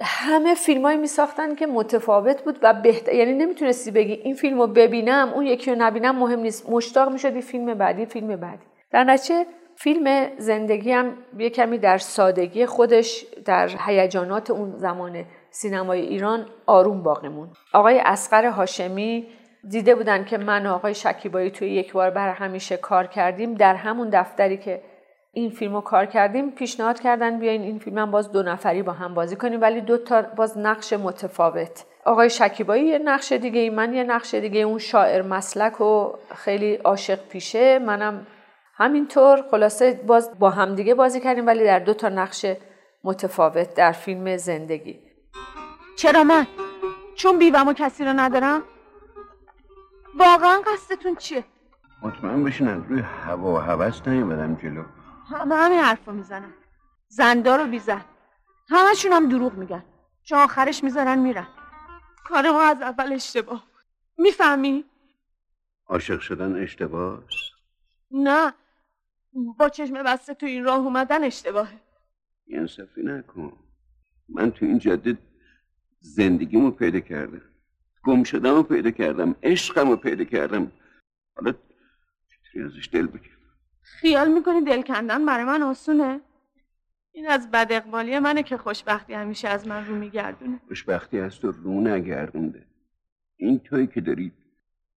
[0.00, 4.66] همه فیلمایی می ساختن که متفاوت بود و بهتر یعنی نمی‌تونستی بگی این فیلم رو
[4.66, 6.70] ببینم اون یکی رو نبینم مهم نیست.
[6.70, 8.64] مشتاق می شدی فیلم بعدی فیلم بعدی.
[8.90, 16.00] در نتیجه فیلم زندگی هم یه کمی در سادگی خودش در هیجانات اون زمان سینمای
[16.00, 17.52] ایران آروم باقی موند.
[17.72, 19.26] آقای اسقر هاشمی
[19.68, 23.54] دیده بودن که من و آقای شکیبایی توی یک بار بر همیشه کار کردیم.
[23.54, 24.82] در همون دفتری که
[25.32, 29.14] این فیلم کار کردیم پیشنهاد کردن بیاین این فیلم هم باز دو نفری با هم
[29.14, 31.84] بازی کنیم ولی دو تا باز نقش متفاوت.
[32.04, 37.18] آقای شکیبایی یه نقش دیگه من یه نقش دیگه اون شاعر مسلک و خیلی عاشق
[37.28, 37.78] پیشه.
[37.78, 38.26] منم
[38.82, 42.46] همینطور خلاصه باز با هم دیگه بازی کردیم ولی در دو تا نقش
[43.04, 45.00] متفاوت در فیلم زندگی.
[45.96, 46.46] چرا من؟
[47.14, 48.62] چون بیوم و کسی رو ندارم؟
[50.18, 51.44] واقعا قصدتون چیه؟
[52.02, 54.84] مطمئن بشین از روی هوا و هوس نیومدم جلو.
[55.30, 56.54] همه همین حرف رو می‌زنن.
[57.08, 58.04] زندار و بیزن
[58.70, 59.84] همشون هم دروغ میگن.
[60.22, 61.46] چون آخرش می‌ذارن میرن.
[62.24, 63.64] کار ما از اول اشتباه.
[64.18, 64.84] می‌فهمی؟
[65.86, 67.22] عاشق شدن اشتباه
[68.10, 68.54] نه.
[69.32, 71.80] با چشم بسته تو این راه اومدن اشتباهه
[72.50, 73.52] انصافی نکن.
[74.28, 75.18] من تو این جاده
[76.00, 77.42] زندگیمو پیدا کردم.
[78.04, 79.34] گم شدم پیدا کردم.
[79.42, 80.72] عشقم رو پیدا کردم.
[81.36, 81.52] حالا
[82.28, 83.32] چطوری ازش دل بکنم
[83.80, 86.20] خیال می‌کنی دل کندن برای من آسونه؟
[87.12, 90.60] این از بد اقبالی منه که خوشبختی همیشه از من رو میگردونه.
[90.68, 92.66] خوشبختی از تو رو نگردونده.
[93.36, 94.32] این تویی که داری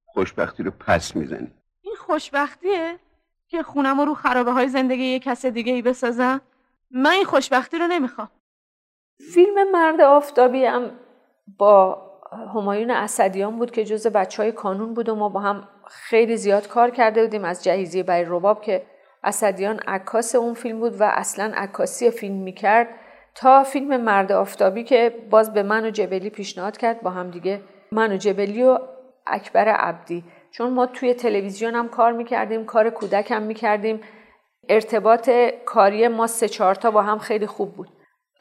[0.06, 1.52] خوشبختی رو پس می‌زنی.
[1.82, 3.00] این خوشبختیه؟
[3.48, 6.42] که خونم رو خرابه های زندگی یه کس دیگه ای بسازم.
[6.92, 8.30] من این خوشبختی رو نمی‌خوام.
[9.34, 10.92] فیلم مرد آفتابی هم
[11.58, 12.02] با
[12.54, 16.68] همایون اسدیان بود که جز بچه های کانون بود و ما با هم خیلی زیاد
[16.68, 18.86] کار کرده بودیم از جهیزیه برای رباب که
[19.24, 22.90] اسدیان عکاس اون فیلم بود و اصلا عکاسی فیلم می‌کرد
[23.36, 27.62] تا فیلم مرد آفتابی که باز به من و جبلی پیشنهاد کرد با هم دیگه.
[27.92, 28.80] من و جبلی و
[29.28, 30.24] اکبر عبدی.
[30.58, 34.02] چون ما توی تلویزیون هم کار می‌کردیم کار کودک هم می‌کردیم.
[34.70, 35.30] ارتباط
[35.66, 37.88] کاری ما سه چهار تا با هم خیلی خوب بود.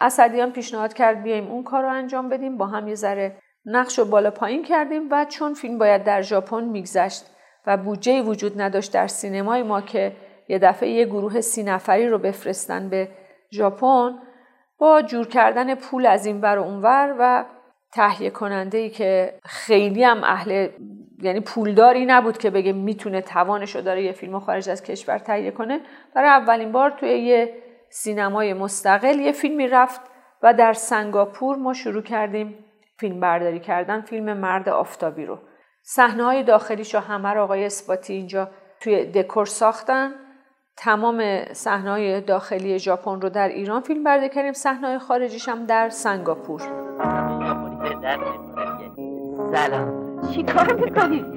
[0.00, 2.58] اسدیان پیشنهاد کرد بیایم اون کار رو انجام بدیم.
[2.58, 6.64] با هم یه ذره نقش رو بالا پایین کردیم و چون فیلم باید در ژاپن
[6.64, 7.24] میگذشت
[7.66, 10.12] و بودجه وجود نداشت در سینمای ما که
[10.48, 13.08] یه دفعه یه گروه سی نفری رو بفرستن به
[13.52, 14.18] ژاپن
[14.78, 17.44] با جور کردن پول از این ور و اونور و
[17.94, 20.68] تهیه کننده ای که خیلی هم اهل
[21.22, 25.50] یعنی پولداری نبود که بگه می‌تونه توانش رو داره یه فیلم خارج از کشور تهیه
[25.50, 25.80] کنه.
[26.14, 27.54] برای اولین بار توی یه
[27.90, 30.00] سینمای مستقل یه فیلمی رفت
[30.42, 32.58] و در سنگاپور ما شروع کردیم
[32.98, 35.38] فیلم برداری کردن فیلم مرد آفتابی رو.
[35.82, 40.14] صحنه های داخلیش رو همه رو آقای اسپاتی اینجا توی دکور ساختن.
[40.76, 44.52] تمام صحنه های داخلی ژاپن رو در ایران فیلم برداری کردیم.
[44.52, 46.62] صحنه های خارجیش هم در سنگاپور.
[49.52, 50.04] سلام.
[50.32, 51.24] چی کار می‌کنی؟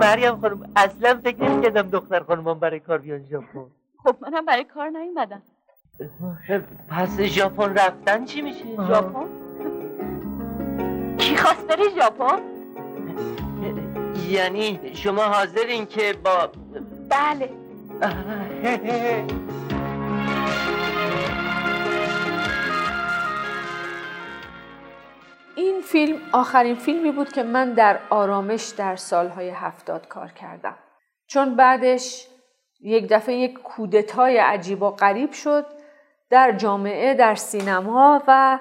[0.00, 3.66] مریم خانم اصلا فکر نمی‌کردم دختر خانمان برای کار بیان ژاپن.
[4.04, 5.42] خب منم برای کار نیومدم.
[6.88, 9.26] پس ژاپن رفتن چی میشه؟ ژاپن؟
[11.18, 12.38] کی خواست بره ژاپن؟
[14.28, 16.50] یعنی شما حاضرین که با
[17.08, 17.50] بله.
[25.56, 30.76] این فیلم آخرین فیلمی بود که من در آرامش در سالهای هفتاد کار کردم.
[31.26, 32.26] چون بعدش
[32.80, 35.66] یک دفعه یک کودتای عجیب و غریب شد
[36.30, 38.58] در جامعه در سینما و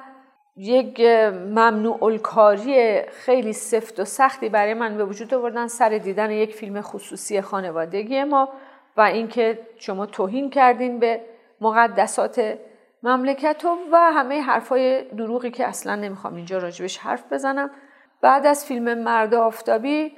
[0.55, 6.55] یک ممنوع الکاری خیلی سفت و سختی برای من به وجود آوردن سر دیدن یک
[6.55, 8.49] فیلم خصوصی خانوادگی ما
[8.97, 11.21] و اینکه شما توهین کردین به
[11.61, 12.57] مقدسات
[13.05, 17.69] مملکت و همه حرفای دروغی که اصلا نمی‌خوام اینجا راجبش حرف بزنم.
[18.21, 20.11] بعد از فیلم مرد آفتابی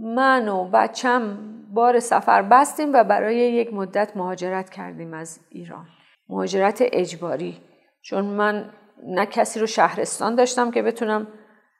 [0.00, 1.38] من و بچم
[1.74, 5.86] بار سفر بستیم و برای یک مدت مهاجرت کردیم از ایران.
[6.28, 7.60] مهاجرت اجباری.
[8.02, 8.70] چون من
[9.06, 11.26] نه کسی رو شهرستان داشتم که بتونم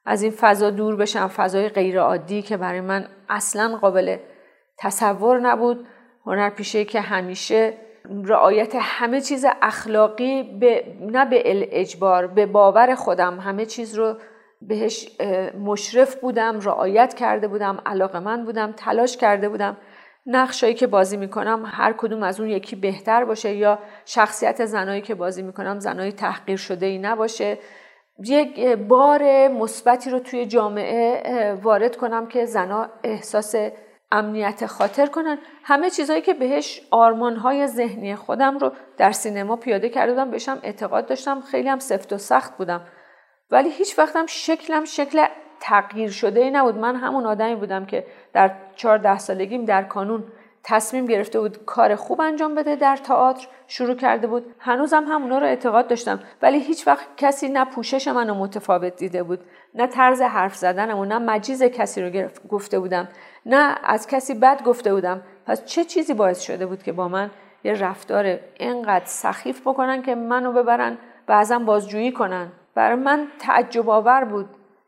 [0.04, 4.16] از این فضا دور بشم فضای غیر عادی که برای من اصلا قابل
[4.78, 5.86] تصور نبود.
[6.26, 7.86] هنرپیشه که همیشه
[8.24, 11.42] رعایت همه چیز اخلاقی به نه به
[11.80, 13.40] اجبار به باور خودم.
[13.40, 14.16] همه چیز رو
[14.62, 15.20] بهش
[15.60, 19.76] مشرف بودم رعایت کرده بودم علاقه من بودم تلاش کرده بودم.
[20.26, 25.14] نقشایی که بازی می‌کنم هر کدوم از اون یکی بهتر باشه یا شخصیت زنایی که
[25.14, 27.58] بازی می‌کنم زنای تحقیر شده ای نباشه.
[28.24, 33.54] یک بار مثبتی رو توی جامعه وارد کنم که زنا احساس
[34.12, 35.38] امنیت خاطر کنن.
[35.62, 41.40] همه چیزهایی که بهش آرمانهای ذهنی خودم رو در سینما پیاده کرده بهشم اعتقاد داشتم
[41.40, 42.80] خیلی هم سفت و سخت بودم.
[43.50, 45.26] ولی هیچ وقتم شکلم شکل
[45.60, 46.76] تغییر شده ای نبود.
[46.76, 50.24] من همون آدمی بودم که در چهارده سالگیم در کانون
[50.68, 53.48] تصمیم گرفته بود کار خوب انجام بده در تئاتر.
[53.66, 54.55] شروع کرده بود.
[54.59, 56.20] هنوزم همونا رو اعتقاد داشتم.
[56.42, 59.40] ولی هیچ وقت کسی نه پوشش منو متفاوت دیده بود.
[59.74, 63.09] نه طرز حرف زدنم و نه مجیز کسی رو گفته بودم.
[63.46, 65.22] نه از کسی بد گفته بودم.
[65.46, 67.31] پس چه چیزی باعث شده بود که با من
[67.64, 74.24] یه رفتار اینقدر سخیف بکنن که منو ببرن بعضا بازجویی کنن؟ برای من تعجب آور
[74.24, 74.46] بود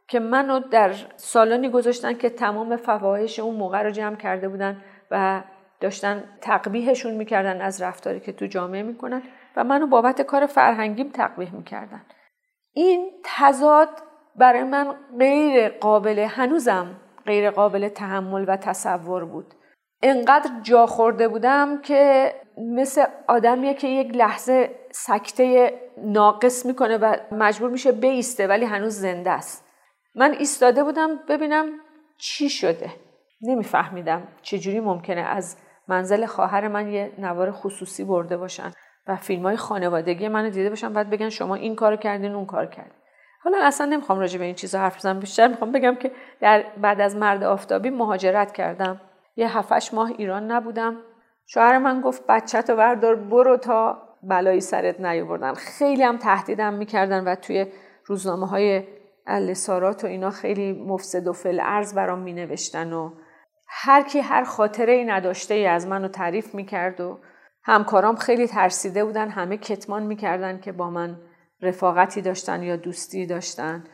[0.08, 4.76] که منو در سالانی گذاشتن که تمام فواحش اون موقع رو جمع کرده بودن
[5.10, 5.40] و
[5.80, 9.22] داشتن تقبیهشون می‌کردن از رفتاری که تو جامعه می‌کنن
[9.56, 12.02] و منو بابت کار فرهنگیم تقبیه می‌کردن.
[12.72, 13.88] این تضاد
[14.36, 19.54] برای من غیر قابل هنوزم غیر قابل تحمل و تصور بود.
[20.02, 22.34] انقدر جا خورده بودم که
[22.76, 29.30] مثل آدمیه که یک لحظه سکته ناقص می‌کنه و مجبور میشه بیسته ولی هنوز زنده
[29.30, 29.64] است.
[30.14, 31.66] من ایستاده بودم ببینم
[32.18, 32.90] چی شده.
[33.42, 35.56] نمیفهمیدم چجوری ممکنه از
[35.88, 38.70] منزل خواهر من یه نوار خصوصی برده باشن
[39.06, 42.66] و فیلم های خانوادگی منو دیده باشن بعد بگن شما این کار کردین اون کار
[42.66, 42.92] کردین.
[43.42, 47.00] حالا اصلا نمی‌خوام راجع به این چیزا حرف بزنم بیشتر می‌خوام بگم که در بعد
[47.00, 49.00] از مرد آفتابی مهاجرت کردم.
[49.36, 50.96] یه هفتش ماه ایران نبودم.
[51.46, 55.54] شوهر من گفت بچه تو بردار برو تا بلایی سرت نیاوردن.
[55.54, 57.66] خیلی هم تهدیدم می‌کردن و توی
[58.04, 58.84] روزنامه های
[59.26, 63.10] السارات و اینا خیلی مفسد و فل ارز برام می نوشتن و
[63.68, 67.18] هر کی هر خاطره ای نداشته ای از منو تعریف می‌کرد و
[67.62, 71.16] همکارام خیلی ترسیده بودن همه کتمان می‌کردن که با من
[71.62, 73.84] رفاقتی داشتن یا دوستی داشتن.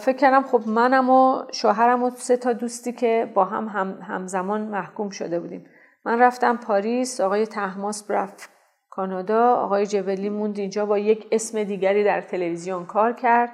[0.00, 4.60] فکر کردم خب منم و شوهرم و سه تا دوستی که با هم, هم همزمان
[4.60, 5.66] محکوم شده بودیم.
[6.04, 8.50] من رفتم پاریس آقای تحماس رفت
[8.90, 13.50] کانادا آقای جبلی موند اینجا با یک اسم دیگری در تلویزیون کار کرد.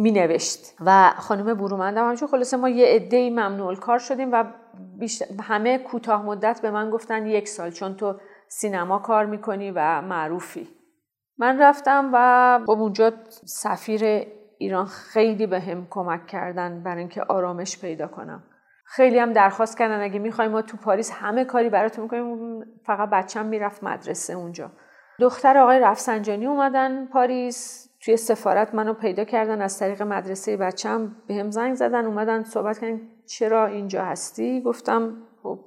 [0.00, 4.44] می نوشت و خانم برومندم همچون خلاصه ما یه عده ممنوع کار شدیم و
[5.42, 8.14] همه کوتاه مدت به من گفتن یک سال چون تو
[8.48, 10.68] سینما کار می‌کنی و معروفی.
[11.38, 13.12] من رفتم و خب اونجا
[13.44, 14.26] سفیر
[14.58, 18.42] ایران خیلی به هم کمک کردن برای اینکه آرامش پیدا کنم.
[18.84, 22.64] خیلی هم درخواست کردن اگه می‌خوایم ما تو پاریس همه کاری براتون می‌کنیم.
[22.86, 24.70] فقط بچم می‌رفت مدرسه اونجا.
[25.20, 27.89] دختر آقای رفسنجانی اومدن پاریس.
[28.00, 31.16] توی سفارت منو پیدا کردن از طریق مدرسه بچم.
[31.26, 35.58] به هم زنگ زدن اومدن صحبت کردن چرا اینجا هستی؟ گفتم خب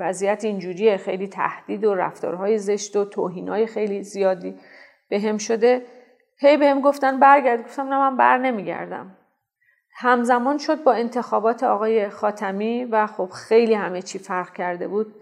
[0.00, 4.54] وضعیت اینجوریه خیلی تهدید و رفتارهای زشت و توهینهای خیلی زیادی
[5.08, 5.86] به هم شده.
[6.38, 7.64] هی به هم گفتن برگرد.
[7.64, 9.16] گفتم نه من بر نمیگردم.
[9.96, 15.14] همزمان شد با انتخابات آقای خاتمی و خب خیلی همه چی فرق کرده بود.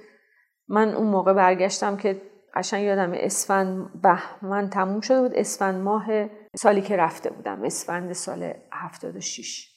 [0.68, 2.20] من اون موقع برگشتم که
[2.54, 5.34] قشنگ یادم اسفند بهمن تموم شده بود.
[5.34, 9.68] اسفند ماه سالی که رفته بودم اسفند سال 76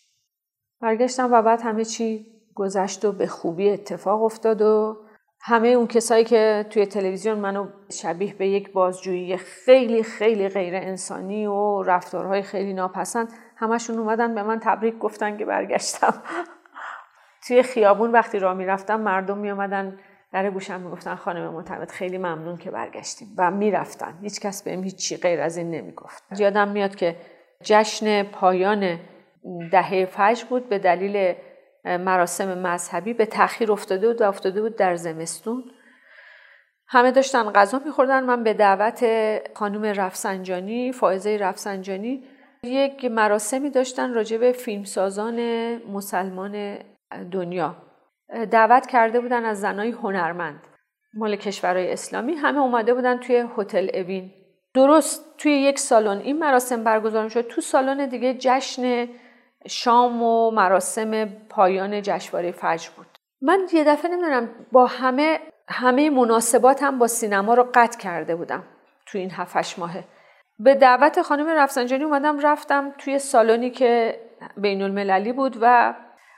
[0.81, 4.97] برگشتم و بعد همه چی گذشت و به خوبی اتفاق افتاد و
[5.43, 11.45] همه اون کسایی که توی تلویزیون منو شبیه به یک بازجویی خیلی خیلی غیر انسانی
[11.45, 16.13] و رفتارهای خیلی ناپسند همشون اومدن به من تبریک گفتن که برگشتم.
[17.47, 19.99] توی خیابون وقتی راه می‌رفتم مردم میامدن
[20.33, 23.27] در گوشم می‌گفتن خانم معتمد خیلی ممنون که برگشتیم.
[23.37, 24.19] و می‌رفتن.
[24.21, 26.23] هیچ کس بهم هیچی غیر از این نمی‌گفت.
[26.39, 27.15] یادم میاد که
[27.63, 28.99] جشن پایان
[29.71, 30.69] دهه فجر بود.
[30.69, 31.35] به دلیل
[31.85, 35.63] مراسم مذهبی به تاخیر افتاده بود و افتاده بود در زمستون.
[36.87, 38.23] همه داشتن غذا میخوردن.
[38.23, 39.05] من به دعوت
[39.55, 42.23] خانم رفسنجانی فائزه رفسنجانی
[42.63, 45.39] یک مراسمی داشتن راجع به فیلمسازان
[45.77, 46.77] مسلمان
[47.31, 47.75] دنیا.
[48.51, 50.63] دعوت کرده بودن از زنای هنرمند.
[51.13, 54.31] مال کشورهای اسلامی همه اومده بودن توی هتل اوین.
[54.73, 56.17] درست توی یک سالن.
[56.17, 59.07] این مراسم برگزار شد تو سالن دیگه جشن
[59.67, 63.07] شام و مراسم پایان جشنواره فجر بود.
[63.41, 68.63] من یه دفعه نمی‌دونم با همه همه مناسباتم با سینما رو قطع کرده بودم
[69.05, 70.03] توی این هفتش ماهه.
[70.59, 74.19] به دعوت خانم رفسنجانی اومدم رفتم توی سالنی که
[74.57, 75.93] بین المللی بود و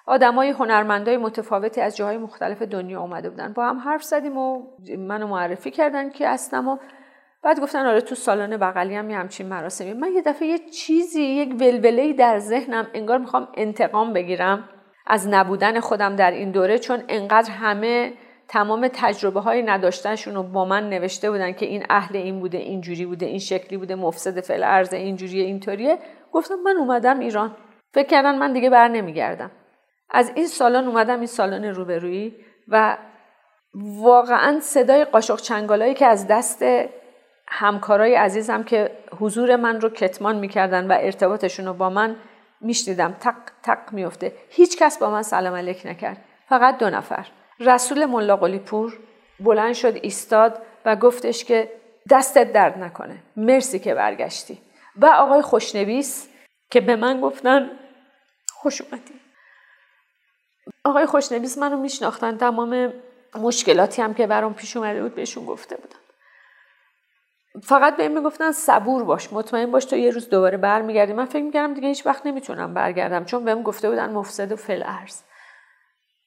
[0.06, 3.54] آدمای هنرمندای متفاوتی از جاهای مختلف دنیا اومده بودن.
[3.54, 4.64] با هم حرف زدیم و
[4.97, 6.78] منو معرفی کردن که هستم و
[7.43, 9.93] بعد گفتن آره تو سالن بغلی هم یه همچین مراسمی.
[9.93, 14.70] من یه دفعه یه چیزی یک ولوله‌ای در ذهنم انگار می‌خوام انتقام بگیرم
[15.08, 18.14] از نبودن خودم در این دوره چون انقدر همه
[18.47, 23.06] تمام تجربه های نداشتنشون رو با من نوشته بودن که این اهل این بوده اینجوری
[23.06, 25.97] بوده این شکلی بوده مفسد فعل ارز اینجوریه اینطوریه.
[26.32, 27.56] گفتم من اومدم ایران.
[27.93, 29.51] فکر کردن من دیگه بر نمیگردم.
[30.14, 32.36] از این سالن اومدم این سالن روبرویی
[32.68, 32.97] و
[33.76, 36.64] واقعا صدای قاشق چنگالایی که از دست
[37.47, 42.16] همکارای عزیزم که حضور من رو کتمان می‌کردن و ارتباطشون رو با من
[42.61, 46.18] میشنیدم تق تق میفته هیچ کس با من سلام علیک نکرد.
[46.49, 47.28] فقط دو نفر.
[47.59, 48.99] رسول ملا پور
[49.39, 51.72] بلند شد ایستاد و گفتش که
[52.09, 53.16] دستت درد نکنه.
[53.38, 54.57] مرسی که برگشتی.
[54.95, 56.30] و آقای خوشنویس
[56.72, 57.70] که به من گفتن
[58.53, 59.14] خوش اومدی.
[60.84, 62.93] آقای خوشنویس منو میشناختن تمام
[63.36, 65.99] مشکلاتی هم که برام پیش اومده بود بهشون گفته بودم
[67.64, 71.14] فقط به این می‌گفتن صبور باش مطمئن باش تو یه روز دوباره برمیگردی.
[71.14, 74.84] من فکر می‌کردم دیگه هیچ وقت نمی‌تونم برگردم چون بهم گفته بودن مفسد و فل
[74.86, 75.22] ارز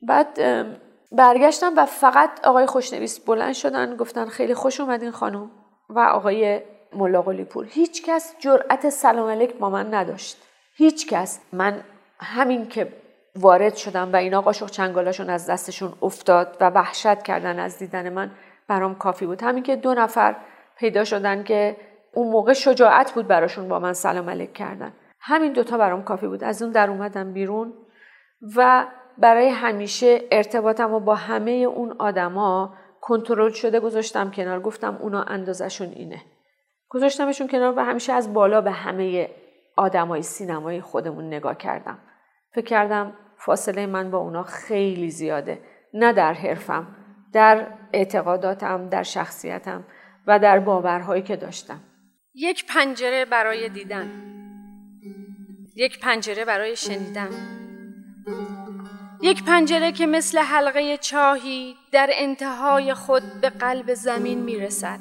[0.02, 0.40] بعد
[1.12, 5.50] برگشتم و فقط آقای خوشنویس بلند شدن گفتن خیلی خوش اومدین خانم
[5.88, 6.62] و آقای
[6.92, 7.66] ملا پور.
[7.70, 10.36] هیچ کس جرأت سلام علیک با من نداشت.
[10.76, 11.40] هیچ کس.
[11.52, 11.84] من
[12.20, 12.92] همین که
[13.36, 18.30] وارد شدم و اینا قاشق چنگالاشون از دستشون افتاد و وحشت کردن از دیدن من
[18.68, 19.42] برام کافی بود.
[19.42, 20.36] همین که دو نفر
[20.78, 21.76] پیدا شدن که
[22.14, 24.92] اون موقع شجاعت بود براشون با من سلام علیک کردن.
[25.20, 26.44] همین دوتا برام کافی بود.
[26.44, 27.72] از اون در اومدم بیرون
[28.56, 28.86] و
[29.18, 34.60] برای همیشه ارتباطم و با همه اون آدما کنترل شده گذاشتم کنار.
[34.60, 36.22] گفتم اونا اندازشون اینه.
[36.88, 39.30] گذاشتمشون کنار و همیشه از بالا به همه
[39.76, 41.98] آدمای سینمای خودمون نگاه کردم.
[42.54, 45.60] فکر کردم فاصله من با اونا خیلی زیاده.
[45.94, 46.86] نه در حرفم
[47.32, 49.84] در اعتقاداتم در شخصیتم
[50.26, 51.80] و در باورهایی که داشتم.
[52.34, 54.10] یک پنجره برای دیدن.
[55.76, 57.28] یک پنجره برای شنیدن.
[59.22, 65.00] یک پنجره که مثل حلقه چاهی در انتهای خود به قلب زمین می رسد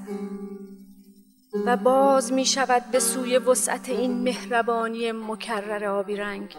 [1.66, 6.56] و باز می شود به سوی وسعت این مهربانی مکرر آبی رنگ.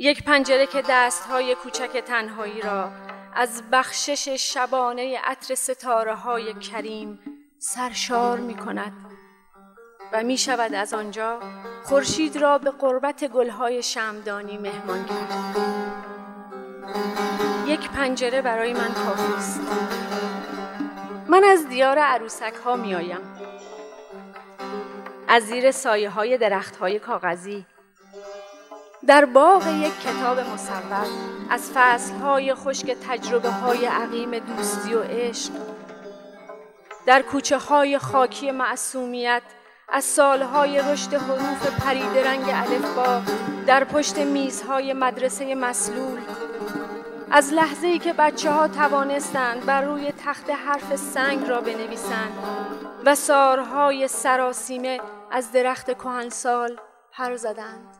[0.00, 2.92] یک پنجره که دستهای کوچک تنهایی را
[3.34, 7.18] از بخشش شبانه عطر ستاره های کریم
[7.58, 8.92] سرشار می کند
[10.12, 11.40] و می شود از آنجا
[11.84, 15.56] خورشید را به قربت گلهای شمدانی مهمان کرد.
[17.66, 19.60] یک پنجره برای من کافی است.
[21.28, 23.20] من از دیار عروسک ها می آیم
[25.28, 27.66] از زیر سایه های درخت های کاغذی
[29.06, 31.06] در باغ یک کتاب مصور
[31.50, 35.52] از فصلهای خشک تجربه های عقیم دوستی و عشق.
[37.06, 39.42] در کوچه های خاکی معصومیت
[39.88, 42.52] از سالهای رشد حروف پرید رنگ
[42.96, 43.22] با
[43.66, 46.20] در پشت میزهای مدرسه مسلول.
[47.30, 52.32] از لحظه ای که بچه ها توانستند بر روی تخت حرف سنگ را بنویسند
[53.04, 56.76] و سارهای سراسیمه از درخت کهنسال
[57.12, 57.97] پر زدند.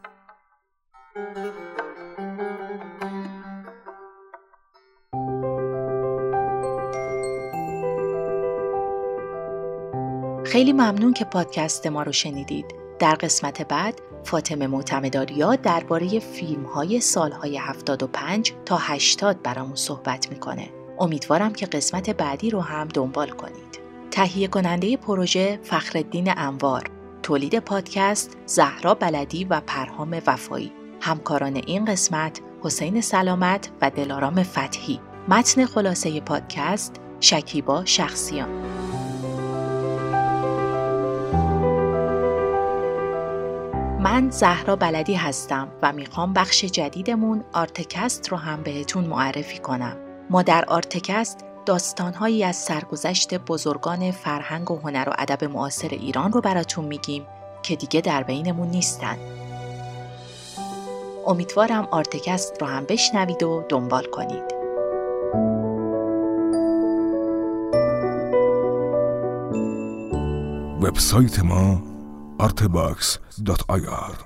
[10.45, 12.75] خیلی ممنون که پادکست ما رو شنیدید.
[12.99, 20.69] در قسمت بعد فاطمه معتمداریا درباره فیلم های سالهای 75 تا 80 برامون صحبت می‌کنه.
[20.99, 23.79] امیدوارم که قسمت بعدی رو هم دنبال کنید.
[24.11, 26.91] تهیه کننده پروژه فخردین انوار
[27.23, 35.01] تولید پادکست زهرا بلدی و پرهام وفایی همکاران این قسمت حسین سلامت و دلارام فتحی
[35.29, 38.49] متن خلاصه پادکست شکیبا شخصیان
[44.01, 49.97] من زهرا بلدی هستم و می‌خوام بخش جدیدمون آرتکست رو هم بهتون معرفی کنم.
[50.31, 56.41] ما در آرتکست داستانهایی از سرگذشت بزرگان فرهنگ و هنر و ادب معاصر ایران رو
[56.41, 57.27] براتون میگیم
[57.63, 59.17] که دیگه در بینمون نیستن.
[61.27, 64.59] امیدوارم آرتکست رو هم بشنوید و دنبال کنید.
[70.83, 71.83] وبسایت ما
[72.41, 74.19] artbox.ir